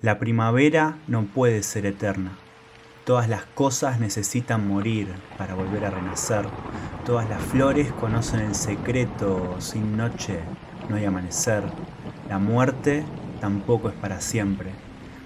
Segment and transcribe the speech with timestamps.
[0.00, 2.30] La primavera no puede ser eterna.
[3.04, 6.46] Todas las cosas necesitan morir para volver a renacer.
[7.04, 10.38] Todas las flores conocen el secreto, sin noche
[10.88, 11.64] no hay amanecer.
[12.28, 13.02] La muerte
[13.40, 14.70] tampoco es para siempre.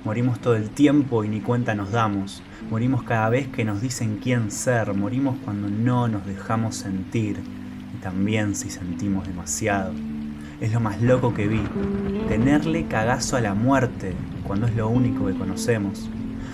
[0.07, 2.43] Morimos todo el tiempo y ni cuenta nos damos.
[2.71, 4.95] Morimos cada vez que nos dicen quién ser.
[4.95, 7.37] Morimos cuando no nos dejamos sentir.
[7.95, 9.93] Y también si sentimos demasiado.
[10.63, 11.61] Es lo más loco que vi.
[12.27, 14.15] Tenerle cagazo a la muerte
[14.53, 16.11] cuando es lo único que conocemos.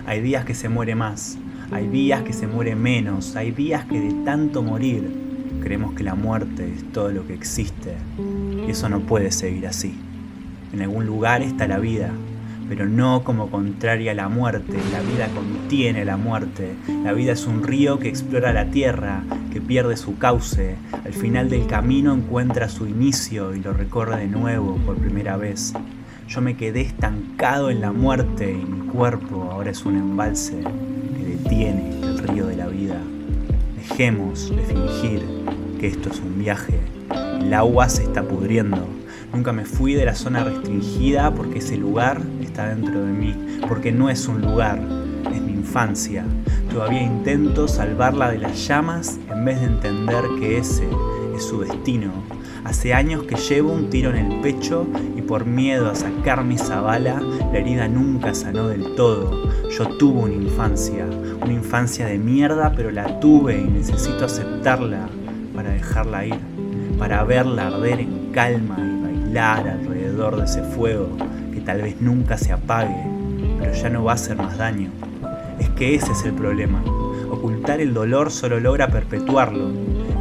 [0.06, 1.36] Hay días que se muere más,
[1.72, 5.10] hay días que se muere menos, hay días que de tanto morir
[5.60, 7.96] creemos que la muerte es todo lo que existe.
[8.64, 9.98] Y eso no puede seguir así.
[10.72, 12.12] En algún lugar está la vida,
[12.68, 14.78] pero no como contraria a la muerte.
[14.92, 16.76] La vida contiene la muerte.
[17.02, 20.76] La vida es un río que explora la tierra, que pierde su cauce.
[21.04, 25.74] Al final del camino encuentra su inicio y lo recorre de nuevo por primera vez.
[26.28, 30.60] Yo me quedé estancado en la muerte y mi cuerpo ahora es un embalse
[31.16, 33.00] que detiene el río de la vida.
[33.74, 35.22] Dejemos de fingir
[35.80, 36.80] que esto es un viaje.
[37.40, 38.86] El agua se está pudriendo.
[39.32, 43.34] Nunca me fui de la zona restringida porque ese lugar está dentro de mí,
[43.66, 44.78] porque no es un lugar,
[45.34, 46.26] es mi infancia.
[46.70, 50.86] Todavía intento salvarla de las llamas en vez de entender que ese
[51.40, 52.12] su destino.
[52.64, 54.86] Hace años que llevo un tiro en el pecho
[55.16, 57.20] y por miedo a sacarme esa bala,
[57.52, 59.48] la herida nunca sanó del todo.
[59.70, 61.06] Yo tuve una infancia,
[61.42, 65.08] una infancia de mierda, pero la tuve y necesito aceptarla
[65.54, 66.40] para dejarla ir,
[66.98, 71.08] para verla arder en calma y bailar alrededor de ese fuego
[71.54, 72.96] que tal vez nunca se apague,
[73.58, 74.90] pero ya no va a hacer más daño.
[75.58, 76.82] Es que ese es el problema.
[77.30, 79.70] Ocultar el dolor solo logra perpetuarlo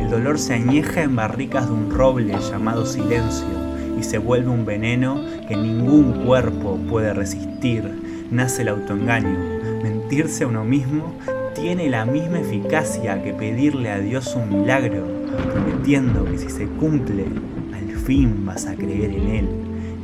[0.07, 3.45] el dolor se añeja en barricas de un roble llamado silencio
[3.99, 7.83] y se vuelve un veneno que ningún cuerpo puede resistir.
[8.31, 9.37] Nace el autoengaño.
[9.83, 11.13] Mentirse a uno mismo
[11.53, 15.05] tiene la misma eficacia que pedirle a Dios un milagro,
[15.51, 17.25] prometiendo que si se cumple,
[17.73, 19.49] al fin vas a creer en Él.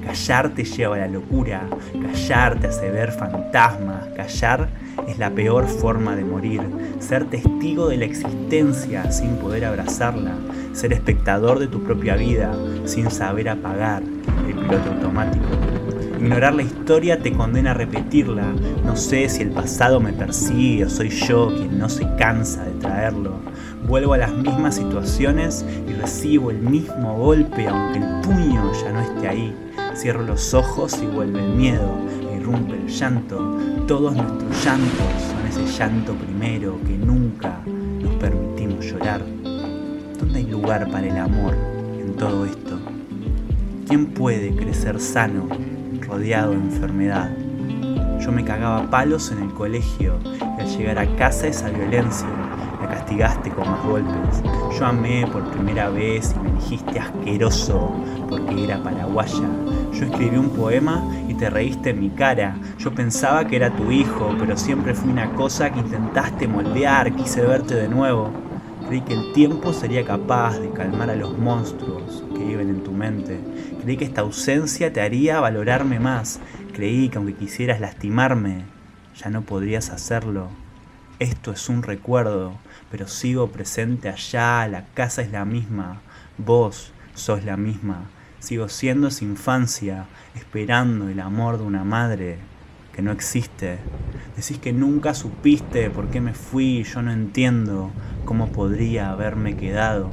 [0.06, 1.68] Callar te lleva a la locura,
[2.02, 4.70] callar te hace ver fantasmas, callar
[5.08, 6.62] es la peor forma de morir.
[7.00, 10.34] Ser testigo de la existencia sin poder abrazarla,
[10.74, 12.54] ser espectador de tu propia vida
[12.86, 14.04] sin saber apagar
[14.48, 15.46] el piloto automático.
[16.20, 18.54] Ignorar la historia te condena a repetirla.
[18.86, 22.72] No sé si el pasado me persigue o soy yo quien no se cansa de
[22.80, 23.42] traerlo.
[23.86, 29.02] Vuelvo a las mismas situaciones y recibo el mismo golpe aunque el puño ya no
[29.02, 29.54] esté ahí.
[29.96, 31.90] Cierro los ojos y vuelve el miedo,
[32.36, 33.60] irrumpe el llanto.
[33.88, 39.22] Todos nuestros llantos son ese llanto primero que nunca nos permitimos llorar.
[40.20, 41.56] ¿Dónde hay lugar para el amor
[42.00, 42.80] en todo esto?
[43.88, 45.48] ¿Quién puede crecer sano,
[46.02, 47.30] rodeado de enfermedad?
[48.20, 50.18] Yo me cagaba palos en el colegio
[50.58, 52.28] y al llegar a casa esa violencia
[52.88, 54.44] castigaste con más golpes.
[54.78, 57.92] Yo amé por primera vez y me dijiste asqueroso
[58.30, 59.48] porque era paraguaya.
[59.94, 62.56] Yo escribí un poema y te reíste en mi cara.
[62.80, 67.42] Yo pensaba que era tu hijo, pero siempre fui una cosa que intentaste moldear, quise
[67.42, 68.32] verte de nuevo.
[68.88, 72.92] Creí que el tiempo sería capaz de calmar a los monstruos que viven en tu
[72.92, 73.40] mente.
[73.82, 76.40] Creí que esta ausencia te haría valorarme más.
[76.74, 78.66] Creí que aunque quisieras lastimarme,
[79.16, 80.63] ya no podrías hacerlo.
[81.20, 82.54] Esto es un recuerdo,
[82.90, 86.02] pero sigo presente allá, la casa es la misma,
[86.40, 88.06] vos sos la misma.
[88.40, 92.40] Sigo siendo esa infancia, esperando el amor de una madre
[92.94, 93.78] que no existe.
[94.36, 97.92] Decís que nunca supiste por qué me fui, yo no entiendo
[98.26, 100.10] cómo podría haberme quedado.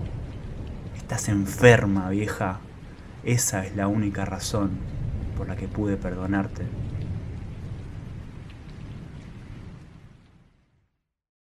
[0.97, 2.61] Estás enferma, vieja.
[3.25, 4.71] Esa es la única razón
[5.37, 6.65] por la que pude perdonarte.